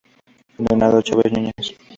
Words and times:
Donaldo 0.65 0.99
Chávez 1.05 1.31
Núñez. 1.31 1.67